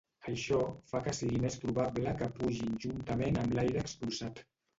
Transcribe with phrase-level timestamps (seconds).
[0.29, 0.61] Això
[0.93, 4.45] fa que sigui més probable que pugin juntament amb l'aire expulsat.